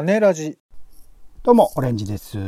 [0.00, 0.56] 種ラジ。
[1.42, 2.38] どうも、オレンジです。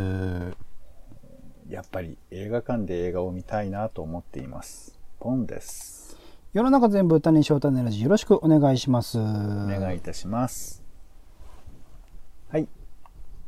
[1.69, 4.99] やっぱり映画館で映画を見たいなと思っています。
[5.21, 6.17] ポンです。
[6.55, 9.19] 世の中全部種にしよう種ラジよろしくお願いします。
[9.19, 9.25] おお
[9.67, 10.83] 願いいたします。
[12.49, 12.67] はい。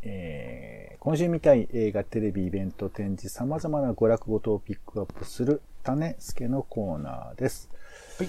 [0.03, 7.71] えー、今週見たい映画、テレビ、イベント、展示、様々な娯楽ごとをピックアップする種助のコーナーです。
[8.19, 8.29] はい。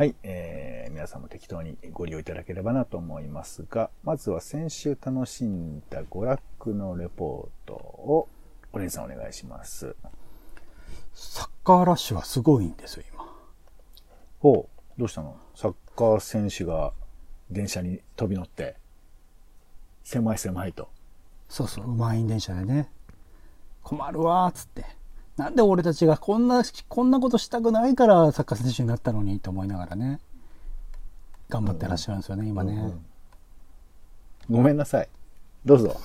[0.00, 8.26] はい、えー、皆さんも適当にご利用いただければなと思いますが、まずは先週楽しんだ娯楽のレポートを、
[8.72, 9.94] オレンジさんお願いします。
[11.12, 13.26] サッカーラッシュはすごいんですよ、今。
[14.38, 15.36] ほう、どうしたの？
[15.54, 16.94] サッカー選手が
[17.50, 18.76] 電車に飛び乗って、
[20.02, 20.88] 狭い狭いと。
[21.46, 22.90] そうそう、満員電車でね。
[23.82, 24.86] 困るわーっつって。
[25.40, 30.20] なんで俺たちがこんな、こんなことしたくないからサッカー選手になったのにと思いながらね。
[31.48, 32.74] 頑張ってらっしゃるんですよね、今ね。
[32.74, 33.04] うんうん
[34.50, 35.08] ごめんなさい。
[35.64, 36.00] どうぞ。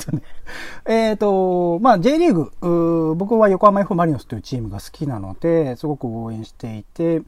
[0.86, 7.20] えっ、と、まあ、J リーグ、うー僕は横浜 F・ マリノスというチームが好きなので、すごく応援していて、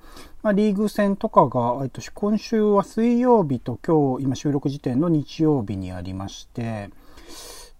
[0.42, 6.90] まあ、リーグ戦とかが、えっと、今週は水曜日と今日、今収録時点の日曜日にありまして、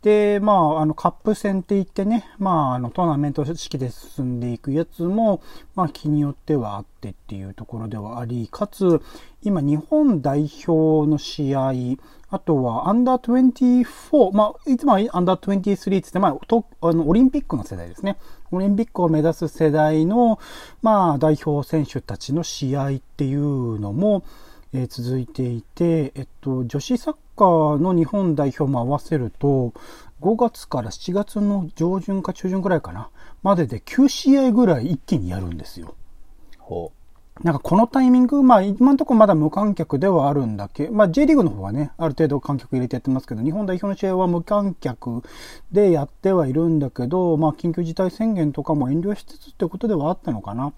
[0.03, 5.41] で、まあ、あの、カップ戦って言ってね、まあ、あの、トーナメント式で進んでいくやつも、
[5.77, 9.01] まあ、気によってはあってっていうところではあり、かつ、
[9.43, 11.73] 今、日本代表の試合、
[12.31, 18.17] あとは、アンダー24、まあ、いつもアンダー23って言って、まあ、とあの、オリンピックの世代ですね。
[18.51, 20.41] オリンピックを目指す世代の、
[20.83, 24.25] まあ、代表選手たちの試合っていうのも、
[24.73, 29.73] えー続いていて、えっと、女子サッカーの日本代表も合わせると、
[30.21, 33.11] 5月から7月の上旬か中旬ぐらいかな、
[33.43, 35.95] までで9試合ぐらい一気にやるんですよ。
[36.59, 36.93] ほ
[37.43, 45.23] なんかこのタイミング、まあ今のところまだ無観客ではあるんだけまあ J リーグの方はね、ある程度観客入れてやってますけど、日本代表の試合は無観客
[45.73, 50.73] でやってはいるんだけど、まあ緊急事態宣言とかも遠慮しつつってことではあったのかな。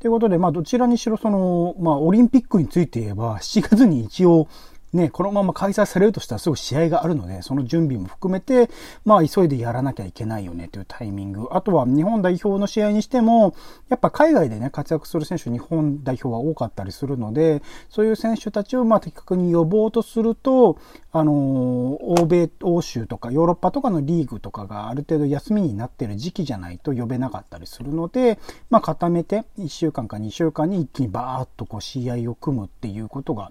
[0.00, 4.48] ということで、まあどちらにしろその、まあオリンピックについて言えば、7月に一応、
[4.92, 8.68] ね、このまま開催されるとしたらすぐ試合があるので、その準備も含めて、
[9.04, 11.48] まあ急いでやらなきゃいけないよねというタイミング。
[11.52, 13.54] あとは日本代表の試合にしても、
[13.88, 20.78] やっぱ海外でね、活躍する選手、日本代表は多かったりするので、そういう選手たちをまあ的確に呼ぼうとすると、
[21.12, 28.38] あの欧米、欧州とかヨーロッパとかのリーグとかがある程度休みになってる時期じゃないと呼べなかったりするので、
[28.70, 33.50] まあ固めて1週間か2週間に一気にバーッとこう試合を組むっていうことが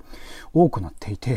[0.54, 1.29] 多くなっていて、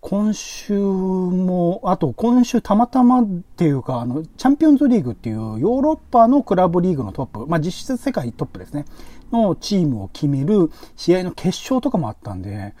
[0.00, 8.84] 今週も、あと今週たまたまっていうか、あの、チャンピオンズリーグっていうヨーロッパのクラブリーグのトップ、まあ実質世界トップですね、
[9.32, 12.74] のチームを決める試合の決勝とかもあったんで、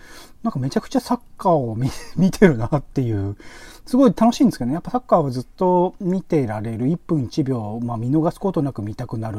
[0.44, 3.36] なんかめちゃくちゃサッカーを見 見てるなっていう、
[3.86, 4.74] すごい楽しいんですけどね。
[4.74, 9.38] やっぱサッカーはずっと見てられる1分1秒、まあ見逃すことなく見たくなる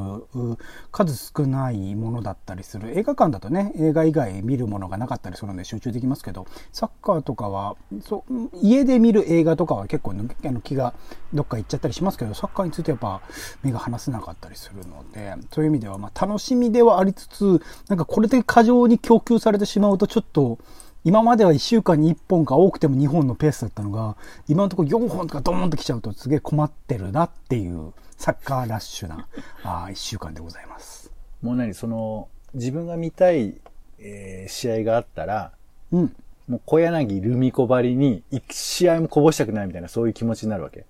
[0.92, 2.98] 数少ないものだったりする。
[2.98, 10.96] 映画館だとね、映画以外見るものがなかったりするので集中できますけど、サッカーとかは、そう、家で見る映画とかは結構あの気が
[11.36, 13.22] どっか行っちゃったりしますけど、サッカーについてやっぱ
[13.62, 20.58] 目が離せなかったりするので、そういう意味ではまあ楽しみではありつつ、なんかこれで過剰に供給されてしまうとちょっと、
[21.06, 24.18] 今までは1週間に1本か多くても2本のペースだったのが、
[24.48, 29.28] 今のところ4本とかドーンと来ちゃうとすげえ困ってるなっていうサッカーラッシュな
[29.64, 31.12] あ1週間でございます。
[31.44, 31.46] う。
[31.46, 33.54] もう何その、自分が見たい、
[34.00, 35.52] えー試合があったら、
[35.92, 36.16] うん。
[36.48, 40.86] もう小柳ルミ子ばりに、一試合もこぼしたくないみたいな、そういう気持ちになるわけ。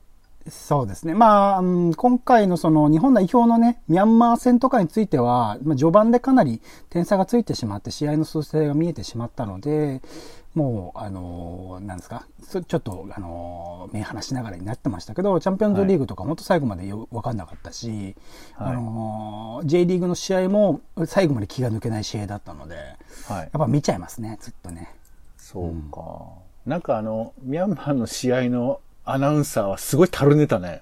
[0.48, 1.16] そうですね。
[1.16, 10.02] まあ、うん今回のその日本代表のね、ミャンマー戦とかについては、まあ、序盤でかなり点差がついてしまって、試合の数勢が見えてしまったので、
[10.54, 18.16] もう、あのーなんですか、そちょっと、あのー目離しながらになってましたけど、チャンピオンズリーグとか本当最後までよ分かんなかったし、
[18.54, 22.76] はいあのー J リーグの試合も最後まで気が抜けない試合だったので、
[23.28, 23.50] はいやっ。
[23.52, 24.94] ぱ見ちゃいますね、ずっとね。
[25.38, 26.46] そうか。
[26.66, 30.82] なんかあの、ミャンマーの試合のアナウンサーはすごいたるねたね。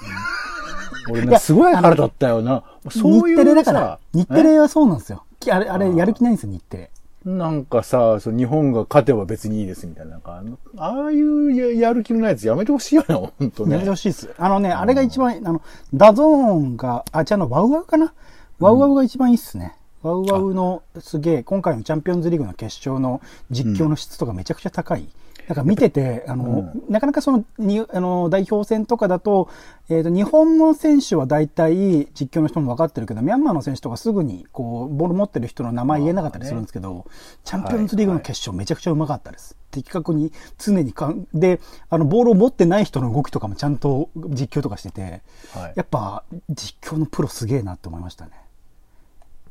[1.10, 2.64] 俺ね、すごい腹立ったよな。
[2.90, 5.24] そうい日テレうだからさ、、日テレはそうなんですよ。
[5.38, 6.90] きあれ、あれ、やる気ないんですよ、日テレ。
[7.24, 10.12] なんかさ、そう日本が勝てば別にいいですみたいな。
[10.12, 13.90] なんかあのああいうややる気のないやつやめてほしいよな、ほんとねやめて。
[13.90, 14.34] ほしいです。
[14.36, 15.62] あのね、あれが一番、あの、
[15.94, 18.12] DAZN が、あ、じゃあの、 WOWOW かな？
[18.58, 19.74] WOWOW が一番いいっすね。
[20.02, 25.08] WOWOW のすげえ、今回のチャンピオンズリーグの決勝の実況の質とかめちゃくちゃ高い。
[25.48, 29.50] なんか見てて、あの、なかなかその、に、あの、代表戦とかだと、
[29.90, 37.04] えっ、と、日本の選手は大体実況の人も分かってるけど、ミャンマーの選手とかすぐに、こう、ボール持ってる人の名前言えなかったりするんですけど、
[37.44, 39.56] チャンピオンズリーグの決勝めちゃくちゃうまかったです。
[39.70, 41.60] 的確に、常にかん、で、
[41.90, 48.32] あの、ボールを持ってない人の動きとかもちゃんと実況とかしてて、はいやっぱ、実況のプロすげえなって思いましたね。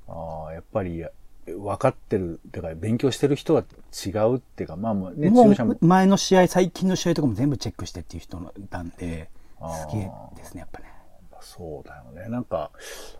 [0.07, 1.05] ああ、やっぱり、
[1.45, 3.63] 分かってる、だから勉強してる人は
[4.05, 8.39] 違うっていうか、まあもうね、もう、前の試合、最近の試合とかも全部チェックしてっていう人
[8.71, 9.29] なんで、
[9.89, 10.93] すげえですね、やっぱね。
[11.43, 12.29] そうだよね。
[12.29, 12.71] なんか、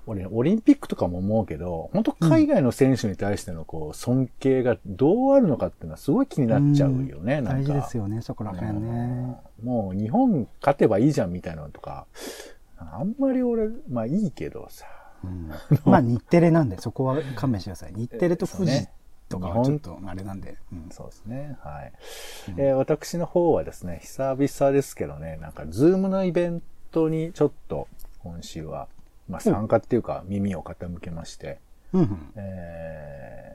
[0.07, 7.73] 俺、オリンピックとかも思うけど、本当海外の選手に対してのこう、尊敬がどうあるのかっていうのはすごい気になっちゃうよね、うん大なんか。
[7.73, 9.35] 事ですよね、そこら辺ね。
[9.61, 12.07] もう日本勝てばいいじゃんみたいなのとか、
[12.77, 14.85] あんまり俺、まあいいけどさ。
[15.23, 15.51] うん
[15.85, 17.93] まあ日テレなんで、そこは勘弁してください。
[17.95, 18.87] 日テレと富士
[19.29, 20.57] とかはちょっとあれなんで。
[20.71, 21.57] うんそうですね。
[21.61, 21.93] はい。
[22.57, 26.61] えー私の方はですね、久々ですけどね、なんか、ズームのイベン
[26.91, 27.87] トにちょっと、
[28.19, 28.87] 今週は、
[29.29, 31.59] まあ参加っていうか、耳を傾けまして、
[31.93, 33.47] うんうんえ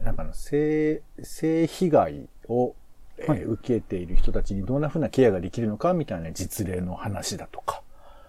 [0.00, 2.74] ーなんかあの性、性被害を、
[3.18, 7.82] えーはい受けている人たちにどんな風なケアができるのかみたいな実例の話だとか、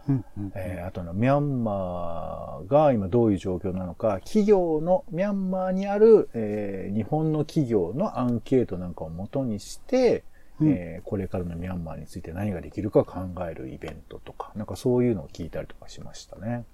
[0.09, 10.23] うんうんえーあとのミャンマーが今どういう状況なのか、企業の、ミャンマーにある、えー日本の企業のアンケートなんかを元にして、
[10.59, 16.65] うんえーこれからのミャンマーについて何ができるか考えるイベントとか、なんかそういうのを聞いたりとかしましたね。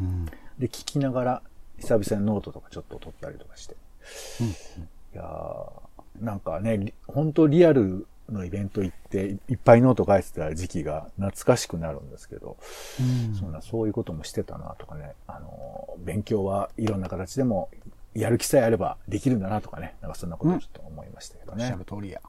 [0.00, 0.26] うん
[0.58, 1.42] で、聞きながら、
[1.78, 3.76] 久々にノートとかちょっと取ったりとかして。
[4.40, 4.46] うん
[5.14, 12.56] いやーなんかね、り本当リアルのイベント行って、いっぱいノート書いてた時期が懐かしくなるんですけど、
[13.00, 17.70] うんそんな、そういうこともしてたなとかね、あのー、勉強はいろんな形でも、
[18.14, 21.64] やる気さえあればできるんだなとかね、なんかそんなことをちょっと思いましたけどね。
[21.64, 22.20] おっしゃる通りや。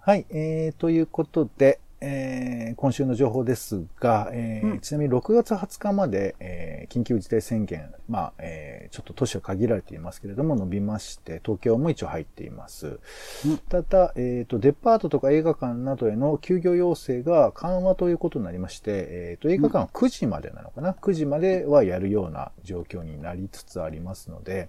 [0.00, 13.00] はい、えー、ということで、えー今週の情報ですが、えーうんちなみに6月20日まで、えー緊急事態宣言、まあ、えーちょっと都市は限られていますけれども、伸びまして、東京も一応入っています。
[13.44, 24.68] うんただ、えっ、と、デパートとか映画館などへの休業要請が緩和ということになりまして、えっ、と、映画館は9時までなのかな、?9 時まではやるような状況になりつつありますので、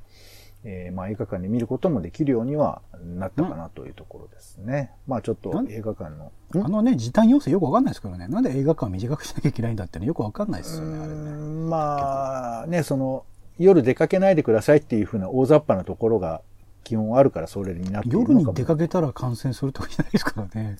[0.63, 2.81] えーまあ映画館で見ることもできるようには
[3.17, 4.91] なったかなというところですね。
[5.07, 6.31] まあちょっと映画館の。
[6.63, 8.27] あのね、時短要請よくわかんないですからね。
[8.27, 11.15] なんで映画館短くしなきゃいけないんだってね、よくわかんないですよね、あれうね。
[11.31, 13.23] んまあね、その、
[13.59, 16.41] 夜出かけないでくださいっていうふうな大雑把なところが
[16.83, 20.77] 基本あるからそれになっているのかも夜に出かけたら感染するとかじゃないですからね。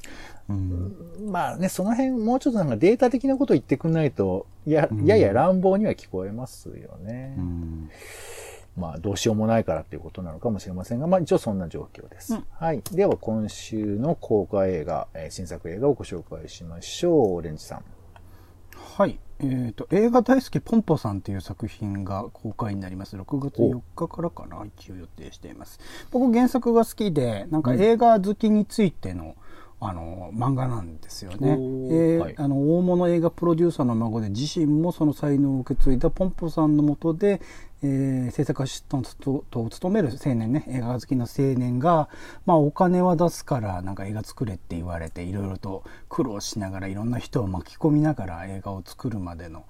[0.47, 0.95] うん。
[1.31, 7.35] まあね、その辺もうちょっとなんかデータ的なこと言ってくんないと、やうんやや乱暴には聞こえますよね。
[7.38, 7.89] うん
[8.77, 12.35] まあどうしようもないからっていうことなのかもしれませんが、まあ一応そんな状況です。
[12.35, 12.81] うんはい。
[12.91, 17.33] では今週の公開映画、えー新作映画をご紹介しましょう。
[17.35, 17.83] オレンジさん。
[18.97, 19.19] はい。
[19.39, 23.15] えっ、と、映画大好きポンポさんという作品が公開になります。
[23.15, 25.80] 6月4日からかな、一応予定しています。
[26.12, 29.35] 僕原作が好きで、なんか映画好きについての、
[29.80, 31.51] あの、漫画なんですよね。
[31.51, 37.39] えーはいあの、大物映画プロデューサーの孫で自身もその才能を受け継いだポンポさんのもとで、
[37.83, 42.09] えー制作アシスタントを務める青年ね、映画好きの青年が、
[42.45, 49.65] まあお金は出すからなんか映画作れって言われて、いろいろと苦労しながらいろんな人を巻き込みながら映画を作るまでの、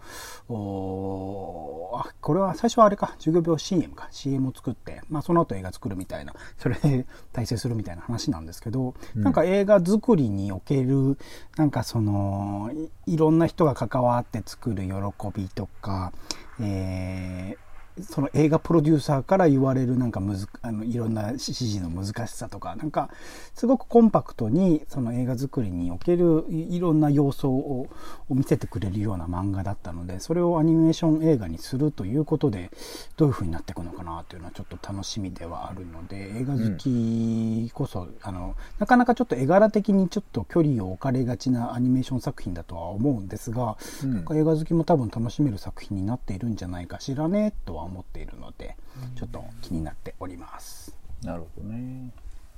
[0.49, 11.17] おあ、これは最初はあれか、15秒 CM か、CM を作って、まあその後映画作るみたいな、それで大成するみたいな話なんですけど、うんなんか映画作りにおける、
[11.57, 12.71] なんかその、
[13.05, 14.91] いいろんな人が関わって作る喜
[15.33, 16.13] びとか、
[16.59, 17.66] えー
[18.01, 23.09] その映画プロデューサーから言われるなんかむずあのいろんな指示の難しさとかなんか
[23.53, 27.87] すごくコンパクトにその映画作りにおけるいろんな要素を
[28.29, 32.69] 見せてくれるような漫画だったのでそれをアニメーション映画にするということで
[33.15, 48.75] どういう風になっていくのかなというのはちょっと楽しみではあるので映画好きこそ、あのなかなかちょっと絵柄的にちょっと距離を置かれがちなアニメーション作品だとは思うんですが、うんなんか映画好きも多分楽しめる作品になっているんじゃないかしらねとは思っているので
[49.15, 50.95] ちょっと気になっております。
[51.23, 52.11] なるほどね。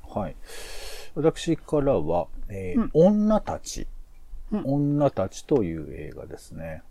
[0.08, 0.36] はい。
[1.16, 3.88] 私からは、えーうん女たち、
[4.52, 6.82] うん女たちという映画ですね。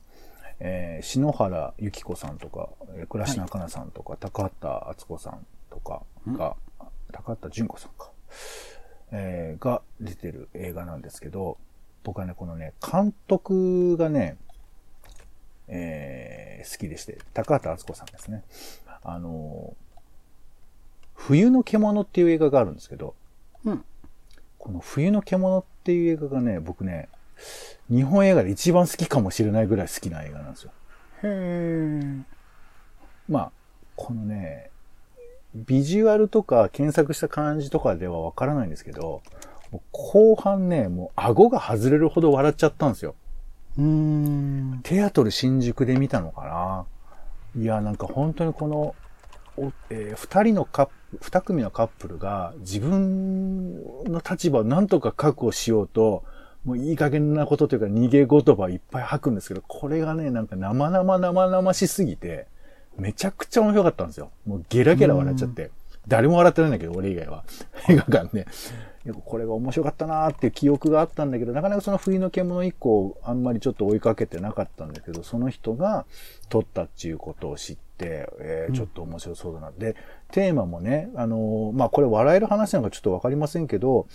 [0.61, 6.57] えー篠原由紀子さんとか、えー倉科香菜さんとか、高畑敦子さんとかが、
[7.13, 8.11] 高畑純子さんか、
[9.11, 11.59] えーが出てる映画なんですけど、
[12.05, 14.37] 僕はね、このね、監督がね、
[15.69, 18.43] えー好きでして、高畑敦子さんですね。
[19.03, 19.89] あのー
[21.15, 23.15] 冬の獣っていう映画があるんですけど、
[23.65, 23.85] うん
[24.59, 27.09] この冬の獣っていう映画がね、僕ね、
[27.91, 30.73] 日本映画で一番好きかもしれないぐらい好きな映画なんですよ。
[31.23, 32.23] へえ。
[33.29, 33.53] まあ、
[33.97, 34.71] このね、
[35.55, 39.23] ビジュアルとか検索した感じとかではわからないんですけど、
[39.93, 43.15] 後半ね、もう顎が外れるほど笑っちゃったんですよ。
[43.79, 44.81] うーん。
[44.83, 46.87] テアトル新宿で見たのか
[47.55, 47.63] な？
[47.63, 48.95] いや、なんか本当にこの、
[49.57, 50.93] おえー二人のカップ、
[51.23, 56.25] 二組のカップルが自分の立場を何とか確保しようと、
[56.65, 62.47] もういい加減なことというか逃げ言葉をいっぱい吐くんですけど、これがね、なんか生々生々しすぎて、
[62.99, 64.31] めちゃくちゃ面白かったんですよ。
[64.45, 65.71] もうゲラゲラ笑っちゃって。
[66.09, 67.45] 誰も笑ってないんだけど、俺以外は。
[67.89, 68.41] 映画館で。
[68.41, 68.47] いや
[69.25, 76.05] これが面白かったなーっていう記憶があったんだけど、なかなかその冬の獣以降、あんまりちょっと追いかけてなかったんだけど、その人が
[76.49, 79.73] 撮ったっていうことを知って、えーちょっと面白そうだな。
[79.77, 79.97] で、
[80.31, 84.07] テーマもね、あのーまあ、これ笑える話なのかちょっとわかりませんけど、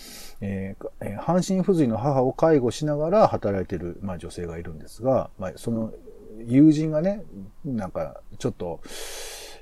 [0.41, 5.91] えーえー半身不随の母を介護しながら働いてる、まあ、女性がいるんですが、まあ、その
[6.45, 7.23] 友人がね、
[7.65, 8.79] なんか、ちょっと、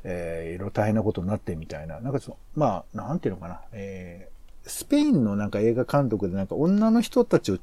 [0.03, 4.30] えーいろいろ大変なことになってみたいな、なんかその、まあ、なんていうのかな、えー
[4.71, 7.59] スペインのなんか映画監督でなんか女の人たちを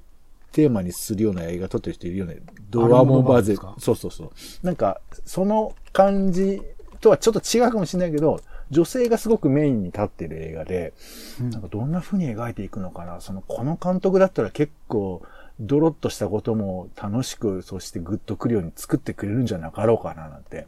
[0.52, 2.38] テーマにするような映画撮ってる人いるよね。
[2.70, 4.30] ドラモンバーゼそうそうそう。
[4.62, 6.62] なんか、その感じ
[7.00, 10.92] とはちょっと違うかもしれないけど、女性がすごくメインに立ってる映画で、
[11.40, 13.20] うんなんかどんな風に描いていくのかな？
[13.20, 15.22] その、この監督だったら結構、
[15.60, 20.66] ドロッとしたことも楽しく、そしてグッとくるように作ってくれるんじゃなかろうかな、なんて、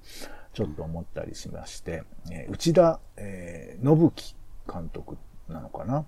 [0.52, 4.34] ちょっと思ったりしまして、えー内田、えー信樹
[4.70, 5.16] 監督
[5.48, 6.04] なのかな？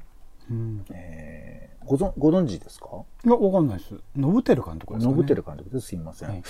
[0.51, 0.85] うん。
[0.91, 2.87] えーご存、ご存知ですか？
[3.25, 3.95] いや、わかんないです。
[4.17, 5.17] ノブテル監督ですか、ね。
[5.17, 5.89] ノブテル監督です。
[5.89, 6.29] すいません。
[6.29, 6.43] はい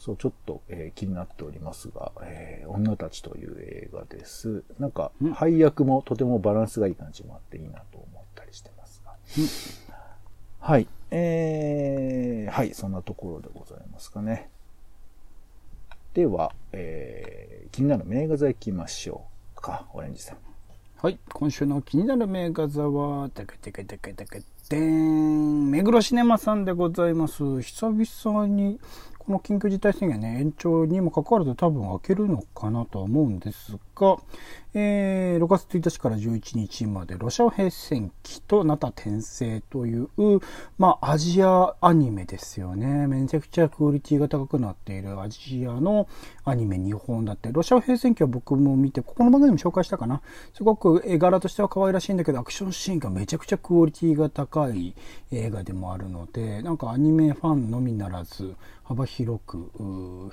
[0.00, 4.64] そう、ちょっと、えー気になっておりますが、えー女たちという映画です。
[4.80, 9.14] なんか、うん配役もとてもバランスがいい感じもあっていいなと思ったりしてますが。
[10.58, 10.88] はい。
[11.12, 14.50] えー、はい、そんなところでございますかね。
[16.14, 19.24] では、えー、気になる名画座行きましょ
[19.56, 20.38] うか、オレンジさん。
[21.02, 21.18] はい。
[21.32, 25.70] 今週の気になる名画座は、てけてけてけてけてーん。
[25.70, 27.62] 目黒シネマさんでございます。
[27.62, 28.78] 久々に、
[29.20, 34.16] この緊急事態宣言ね、延長にもかかわらず多分開けるのかなとは思うんですが、
[34.72, 40.08] えー6月1日から11日まで、ロシア平戦記とナタ転生という、
[40.78, 43.06] まあ、アジアアニメですよね。
[43.06, 46.08] めちゃくちゃクオリティが高くなっているアジアの
[46.44, 50.22] アニメ2本だって、ロシア平戦記は僕も見て、ここの番組でも紹介したかな。
[50.54, 54.94] すごく絵柄としては可愛らしいんだけど、アクションシーンがめちゃくちゃクオリティが高い
[55.30, 58.54] 映画でもあるので、なんかアニメファンのみならず、
[58.90, 59.70] 幅広く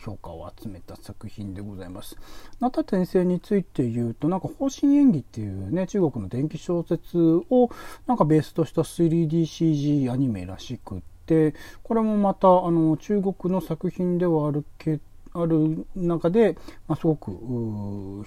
[0.01, 2.17] 評価を集めた作品でございます。
[2.59, 7.19] ナタ転生について言うと、なんか方針演技っていうね、中国の電気小説
[7.51, 7.69] を
[8.07, 14.99] なんかベースとした 3DCG アニメらしくって、これもまたあの中国の作品ではあるけ
[15.33, 17.31] ある中で、まあ、すごく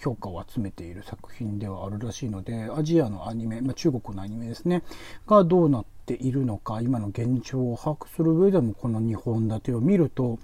[0.01, 4.85] 評価を集めている作品ではあるらしいのでアジアのアニメ、まあ、中国のアニメですね
[5.27, 10.39] がどうなっているのか今の現状を把握する上でもこの2本立てを見ると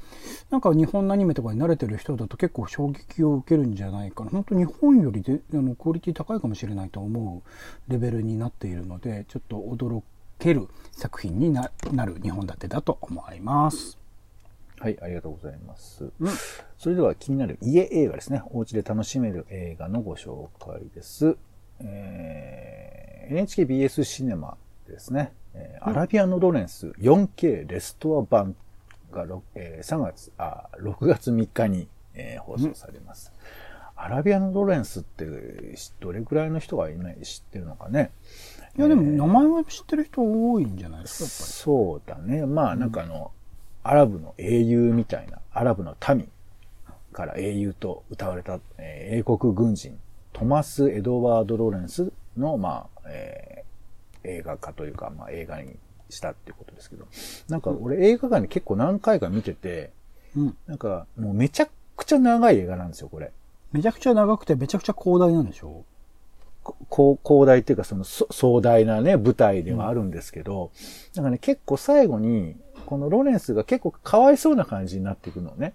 [0.51, 7.43] なんか日本のアニメとかに慣れてる人だと結構衝撃を受けるんじゃないかな本当日本よりであのクオリティ高いかもしれないと思
[7.89, 10.03] うレベルになっているのでちょっと驚
[10.39, 13.99] ける作品にななる2本立てだと思います。
[14.79, 16.11] はい、ありがとうございます。
[16.21, 16.31] うん
[16.77, 18.43] それでは気になる家映画ですね。
[18.51, 21.37] お家で楽しめる映画のご紹介です。
[21.81, 22.97] えー
[23.29, 24.57] NHKBS シネマ
[24.93, 25.33] ですね。
[25.55, 28.55] えーアラビアのロレンス 4K レストア版
[29.13, 33.33] が、ろえー3月、あ、6月3日に、えー放送されます。
[33.99, 38.11] アラビアのロレンスってしどれくらいの人がいない知ってるのかね。
[38.77, 41.53] いやでも名前は知ってる人多いんじゃないですかやっぱり。
[41.53, 42.45] そうだね。
[42.47, 43.31] まあなんかあの、
[43.83, 46.31] アラブの英雄みたいな、アラブの民
[47.13, 49.99] から英雄と歌われた、えー英国軍人、
[50.35, 53.56] トマス・エドワード・ロレンスの、まあ、えー
[54.27, 55.77] 映画化というか、まあ映画に
[56.11, 57.07] したっていうことですけど、
[57.49, 59.93] なんか俺映画館で結構何回か見てて、
[60.37, 60.57] うん。
[60.67, 63.33] なんかもうめちゃくちゃ長い映画なんですよ、これ。
[63.73, 65.85] めちゃくちゃ長くてめちゃくちゃ広大なんでしょ？
[66.89, 70.73] こ広大っていうかそのそ壮大なね、舞台ではあるんですけど、
[71.15, 72.57] なんかね、結構最後に、
[72.87, 75.75] このロレンスが結構かわいそうな感じになっていくのね。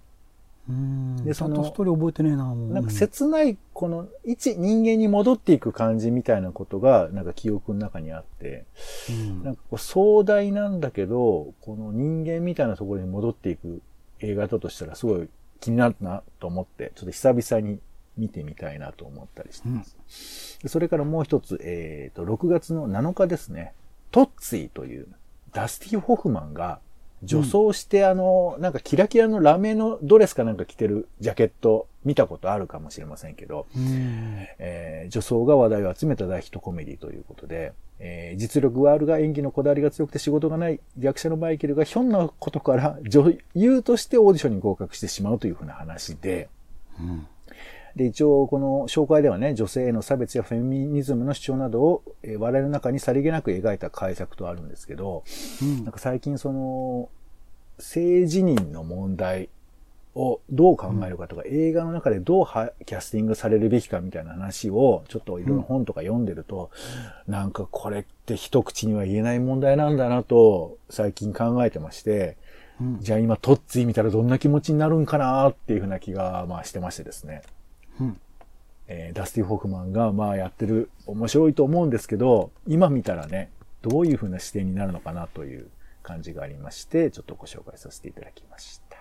[0.68, 1.24] うーん。
[1.24, 2.68] でそのストーリー覚えてねえな、もう。
[2.68, 8.64] なんか切ない、この一人間に戻っていく感じみたいなことが、なんか記憶の中にあって、
[9.10, 13.82] うんなんかこう壮大なんだけど、この人間みたいなところに戻っていく
[14.20, 15.28] 映画だとしたらすごい
[15.60, 17.80] 気になるなと思って、ちょっと久々に
[18.16, 20.58] 見てみたいなと思ったりしてます。
[20.62, 23.74] でそれからもう一つ、えっ、と、6月の7日ですね。
[24.10, 25.08] トッツィという、
[25.52, 26.80] ダスティ・ホフマンが
[27.22, 34.46] 女装して、あの、なんかキラキラのラメのドレスかなんか着てるジャケット見たことあるかもしれませんけど、うん。
[34.58, 46.48] えー女装が話題を集めた大ヒットコメディということで、えー実力はあるが演技のこだわりが強くて仕事がない役者のマイケルがひょんなことから女優としてオーディションに合格してしまうというふうな話で、
[46.98, 47.26] うん。
[47.96, 55.24] で、一応この紹介ではね、女性への差別やフェミニズムの主張などを、えー笑いの中にさりげなく描いた改作とあるんですけど、
[55.60, 55.84] うん。
[55.84, 57.08] なんか最近その、
[57.78, 59.48] 性自認の問題
[60.14, 66.70] をどう考えるかとか、映画の中でどうはキャスティングされるべきかみたいな話を、ちょっといろいろ本とか読んでると、
[67.26, 72.36] なんかこれって一口には言えない問題なんだなと、最近考えてまして、
[72.80, 73.00] うん。
[73.00, 77.42] じゃあ今トッツィ見たらどんな気持ちになるんかなっていうふうな気が、まあしてましてですね。
[78.00, 78.20] うん。
[78.88, 83.50] えーダスティ・ホフマンがまあやってる面白いと思うんですけど、今見たらね、
[83.82, 85.68] どういう風な視点になるのかなという
[86.02, 88.98] 感じがありまして、ちょっとご紹介させていただきました。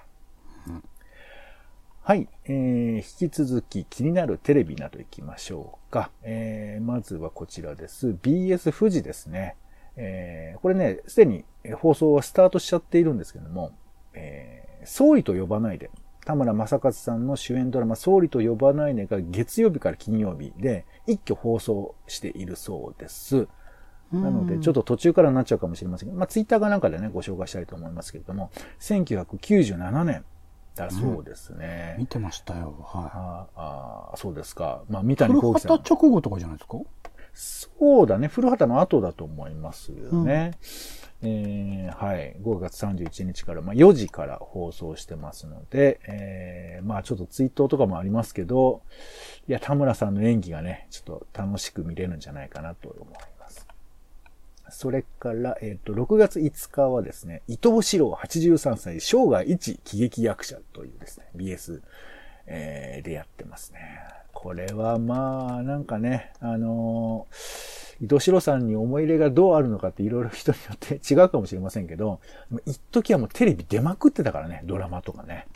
[2.03, 2.95] はい、えー
[3.25, 6.10] 引き続き気になるテレビなど行きましょうか。
[6.24, 8.10] えーまずはこちらです。
[8.21, 9.55] BS 富士ですね。
[9.95, 13.71] えーこれね、すでにえー放送はスタートしちゃっているんですけども、
[14.13, 15.91] えー総理と呼ばないで、
[16.25, 23.47] 田村正和さんの主演ドラマ、総理と呼ばないでが月曜日から金曜日で一挙放送しているそうです。
[24.11, 28.51] なので、ちょっと途中からなっちゃうかもしれませんけど、まあ、ツイッターかなんかでね、ご紹介したいと思いますけれども、
[28.81, 30.25] 1997年
[30.75, 31.95] だそうですね。
[31.97, 32.75] 見てましたよ。
[32.83, 34.83] はああ、そうですか。
[34.89, 35.15] まあ、三い。
[35.15, 35.97] 谷古畑幸喜さん。
[35.97, 36.77] 直後とかじゃないですか？
[37.33, 38.27] そうだね。
[38.27, 40.51] 古畑の後だと思いますよね。
[41.23, 42.35] えーはい。
[42.41, 48.81] 5月31日から、まあ、4時から放送してますので、えーまあ、ちょっとツイートとかもありますけど、
[49.47, 53.67] いや、田村さんの演技がね、ちょっと楽しく見れるんじゃないかなと思います。
[54.71, 61.81] それから、えっ、と、6月5日はですね、伊藤四郎83歳、生涯一喜劇役者というですね、BS、
[62.47, 63.79] えーでやってますね。
[64.33, 72.20] これはまあ、なんかね、あのー伊藤四郎さんに思い入れがどうあるのかっていろいろ人によって違うかもしれませんけど、
[72.65, 75.47] 一時はもうテレビ出まくってたからね、ドラマとかね。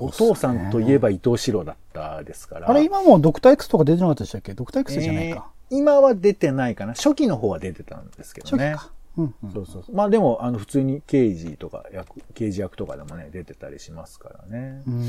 [0.00, 2.70] お父さんといえば伊藤四郎だったですから。
[2.70, 4.54] あれ、今もドクター X とか出てなかったでしたっけ？
[4.54, 5.36] ドクター X じゃないか。
[5.36, 6.94] えー今は出てないかな。
[6.94, 8.70] 初期の方は出てたんですけどね。
[8.70, 8.92] 初期か。
[9.18, 9.52] うんうん。
[9.52, 9.94] そうそうそう。
[9.94, 14.82] まあでも、あの、普通に刑事とか役、刑事役とかでもね、出てたりしますからね。
[14.86, 15.02] うん。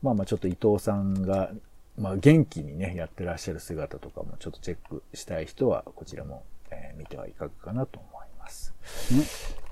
[0.00, 1.50] まあまあちょっと伊藤さんが、
[1.98, 8.74] まあ元気にね、やってらっしゃる姿とかもちょっとチェックしたい人は、こちらも、えー見てはいかがかなと思います。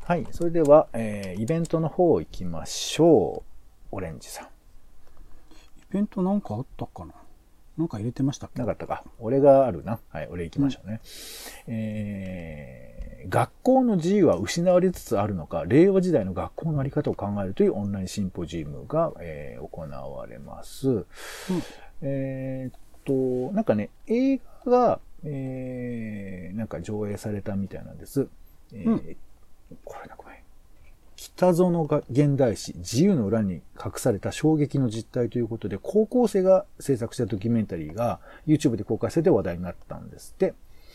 [0.05, 0.27] はい。
[0.31, 3.43] それでは、えーイベントの方行きましょ
[3.93, 3.97] う。
[3.97, 4.47] オレンジさん。
[4.47, 4.49] イ
[5.91, 7.15] ベントなんかあったかな？
[7.79, 8.61] なんか入れてましたっけ？
[8.61, 9.05] なかったか。
[9.19, 9.99] 俺があるな。
[10.11, 11.01] はい、俺行きましょうね。
[11.67, 21.05] えー学校の自由は失われつつあるのか、令和時代の学校のあり方を考えるというオンラインシンポジウムが、えー行われます。
[22.03, 28.29] えーっと、なんかね、映画が、えーなんか上映されたみたいなんです。
[28.73, 29.17] えーうん
[29.85, 30.43] これな、これ。
[31.17, 40.55] 北園が現代史、自由の裏に隠された衝撃の実態ということで、高校生が制作したドキュメンタリーが YouTube で公開されて話題になったんですって。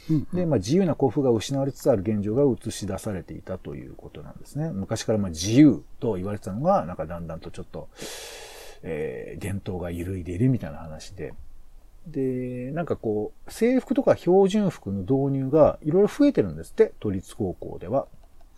[0.09, 0.27] うん。
[0.33, 4.71] で、まあ、自由な幸福が失われつつある現状が映し出されていたということなんですね。
[4.71, 7.89] 昔からまあ自由と言われてたのが、なんかだんだんとちょっと、
[8.83, 11.33] えー伝統が揺るいでいるみたいな話で。
[12.07, 18.07] で、なんかこう、制服とか標準服の導入がいろいろ増えてるんですって、都立高校では。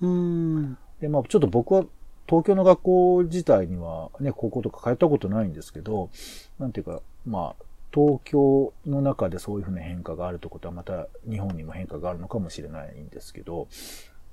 [0.01, 0.77] うん。
[0.99, 1.85] で、まあちょっと僕は
[2.27, 6.09] 東京の学校自体にはね、高校とか通ったことないんですけど、
[6.59, 13.67] なんていうか、まあ、東京の中でそういうふうな変化があるってことはまた日本にも変化があるのかもしれないんですけど、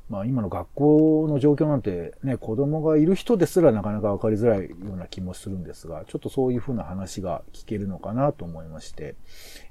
[0.09, 9.15] まあ今の学校の状況なんてね、子供がいる人ですらなかなか分かりづらいような気もするんですが、ちょっとそういうふうな話が聞けるのかなと思いまして、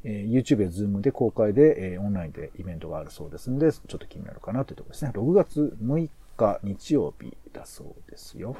[0.03, 5.11] えー YouTube や Zoom で公開で、えーオンラインでイベントがあるそうですので、ちょっと気になるかなというところですね。
[5.13, 8.55] 6月6日日曜日だそうですよ。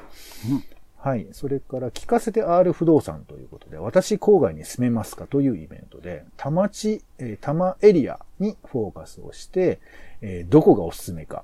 [0.50, 0.64] うん
[1.04, 1.26] はい。
[1.32, 9.80] それから、聞かせて R 不動産ということで、私郊外に住めますかというイベントで、多摩地、えー多摩エリアにフォーカスをして、
[10.20, 11.42] えーどこがおすすめか。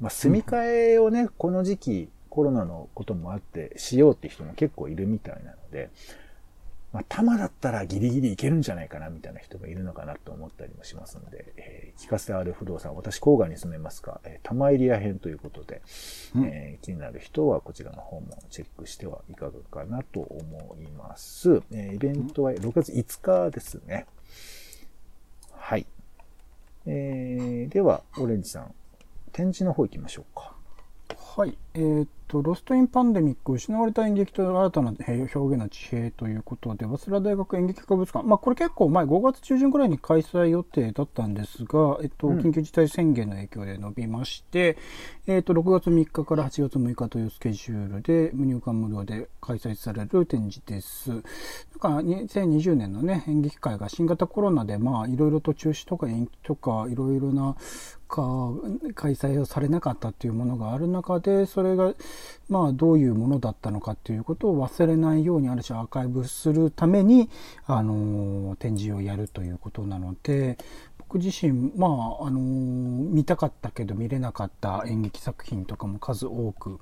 [0.00, 0.62] まあ、住み替
[0.94, 5.90] えをね、この時期、コロナのこともあって、しようって人も結構いるみたいなので、
[6.92, 15.80] まあ、多摩だったらギリギリいけるんじゃないかな、みたいな人もいるのかなと思ったりもしますので、えー聞かせて R 不動産、私郊外に住めますか、えー多摩エリア編ということで、
[16.34, 21.62] うんえー気になる人はこちらの方もチェックしてはいかがかなと思います。
[21.72, 24.06] えーイベントは6月5日ですね。
[25.52, 25.86] はい。
[26.86, 28.74] えーでは、オレンジさん、
[29.36, 30.54] 展示の方行きましょうか。
[31.14, 31.58] はい。
[31.74, 38.26] えーと、ロスト・イン・パンデミック、失われた演劇と新たな表現の地平ということで、早稲田大学演劇博物館。
[38.26, 44.76] まあ、これ結構前、5月中旬くらいに開催予定だったんですが、えっと、緊急事態宣言の影響で伸びまして、
[45.26, 51.10] えっと、6月3日から8月6日というスケジュールで、無入館無料で開催される展示です。
[51.10, 57.56] なんか、2020年のね、演劇会が新型コロナで、まあ、いろいろと中止とか延期とか、いろいろな、
[58.06, 58.52] か
[58.94, 61.94] 開催をされなかったっていうものがある中でそれが
[62.48, 67.28] まあどういうものだったのかっていうことを忘れないようにある種アーカイブするために
[67.66, 70.58] あの展示をやるということなので
[70.98, 71.86] 僕自身ま
[72.20, 76.78] ああの見たかったけど見れなかった演劇作品とかも数多く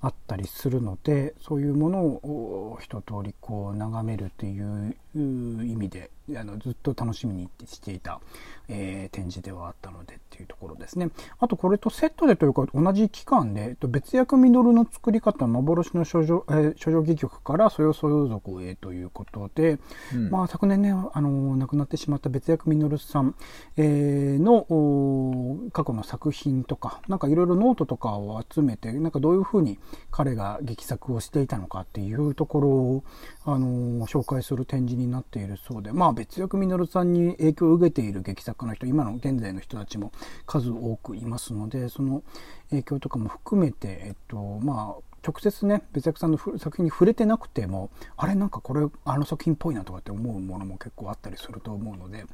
[0.00, 8.20] あったりするのでそういうものを一通りこう眺めるっていう意味であのずっと楽しみにしていた、
[8.68, 11.08] えー展示ではあったのでっていうところですね。
[11.38, 19.78] あとこれとセットでというか同じ期間で、えっと別役ミノルの作り方幻の少女、えー少女戯曲からそよそよ族へということで、
[20.14, 23.34] うんまあ昨年ね、あの亡くなってしまった別役ミノルさん、
[23.76, 29.78] えーのお過去の作品とか、なんかいろいろノートとかを集めて、なんかどういうふうに
[30.10, 33.04] 彼が劇作をしていたのかっていうところを、
[33.44, 40.12] あの紹介する展示になっているそうで、まあ別役ミノルさんに影響を受けている劇作家の人、今の現在の人たちも
[40.46, 42.22] 数多くいますので、その
[42.70, 52.24] 影響とかも含めて、えっと、まあ、直接ね別役さんの作品に触れてなくてもあれなんかこれあの作品っぽいなとかって思うものも結構あったりすると思うので、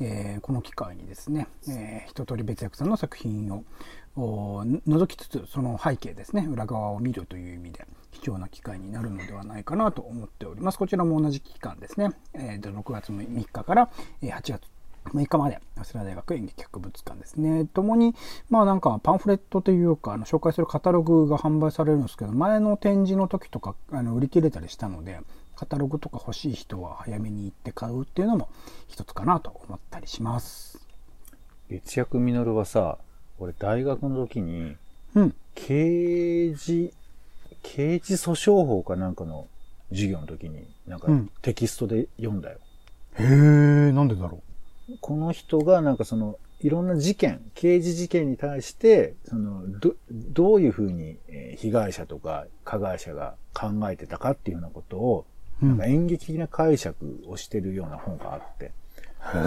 [0.00, 3.64] えーこの機会にですね、えー一通り別役さんの作品を
[4.18, 13.90] 覗きつつその背景ですね裏側を見るという意味で貴重な機会になるのではないかなと思っておりますこちらも同じ期間ですね、えーと6月3日から
[14.22, 14.60] 8月
[15.08, 17.66] 6日まで、早稲田大学演劇博物館ですね。
[17.66, 18.14] ともに、
[18.50, 25.20] まあなんかパンフレットというか、あの紹介するカタログが販売されるんですけど、前の展示の時とか、あの売り切れたりしたので、
[25.56, 28.48] カタログとか欲しい人は早めに行って買うっていうのも
[28.86, 30.86] 一つかなと思ったりします。
[31.68, 32.98] 別役ミノルはさ、
[33.38, 34.76] 俺大学の時に、
[35.14, 35.34] うん。
[35.54, 36.92] 刑事、
[37.62, 39.46] 刑事訴訟法かなんかの
[39.90, 42.58] 授業の時に、なんかうんテキストで読んだよ。
[43.18, 43.26] へえ、
[43.92, 44.40] なんでだろ
[45.00, 55.26] この人がなんかその、いろんな事件、刑事事件に対して、その、ど、どういうふうにえー被害者とか加害者が考えてたかっていうようなことを、
[55.62, 55.66] う。
[55.66, 58.72] なんか演劇的な解釈をしてるような本があって、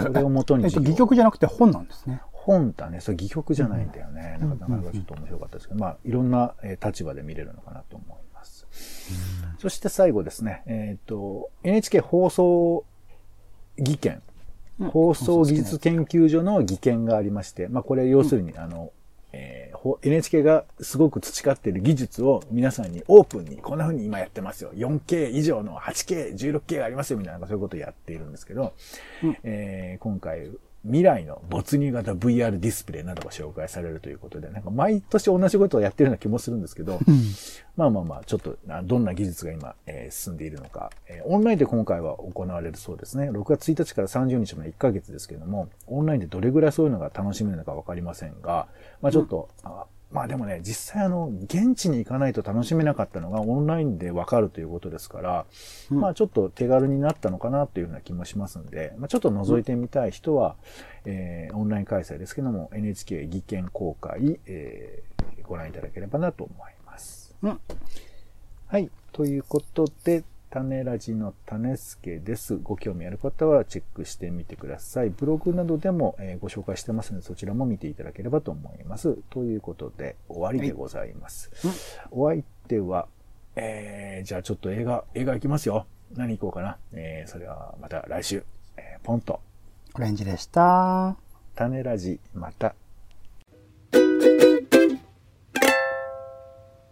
[0.02, 2.20] それを元にえっと、戯曲じゃなくて本なんですね。
[2.44, 4.38] 本だね、それ戯曲じゃないんだよね。
[4.40, 8.66] うんなんかなかなかちょっと面白かったですけど、まあ、いろんなえー立場で見れるのかなと思います。
[9.58, 12.84] そして最後ですね、えっ、と、NHK 放送
[13.78, 14.22] 技研、
[14.80, 14.90] うん。
[14.90, 18.92] 放送技術研究所の技研がありまして、まあ、これ要するに、あの、
[19.32, 24.70] えーほ NHK がすごく培っている技術を皆さんにオープンに、こんな風に今やってますよ。
[24.74, 28.74] 4K 以上の 8K、16K がありますよ、みたいな、そういうことをやっているんですけど、
[29.22, 29.36] うん。
[29.42, 30.50] えー今回、
[30.84, 37.22] 未来の没入型 VR ディスプレイなどが紹介されるということで、なんか毎年同じことをやってるような気もするんですけど、うん。
[37.76, 43.30] まあまあまあ、ちょっと、あどんな技術が今、えー進んでいるのか、えーオンラインで今回は行われるそうですね。
[43.30, 48.66] 6月1日から30日まで1ヶ月ですけれども、オンラインでどれぐらいそういうのが楽しめるのかわかりませんが、
[49.00, 55.46] まあちょっと、あまあでもね、実際あの、現地に行かないと楽しめなかったのがオンラインでわかるということですから、
[55.90, 60.56] うんまあちょっと手軽になったのかなというふうな気もしますんで、まあちょっと覗いてみたい人は、
[61.06, 67.34] えーオンライン開催ですけども、NHK 技研公開、えーご覧いただければなと思います。
[67.42, 67.60] うん。
[68.68, 68.90] はい。
[69.12, 72.56] ということで、種ラジの種助です。
[72.56, 75.08] ご興味ある方はチェックしてみてください。
[75.08, 79.16] ブログなどでも、えーご紹介してますので、そちらも見ていただければと思います。
[79.30, 81.50] ということで、終わりでございます。
[82.10, 83.08] お相手は、
[83.56, 85.86] えー、じゃあちょっと映画、映画行きますよ。
[86.14, 86.76] 何行こうかな。
[86.92, 88.44] えー、それはまた来週、
[88.76, 89.40] えー、ポンと、
[89.94, 91.16] オレンジでした。
[91.54, 92.74] 種ラジ、また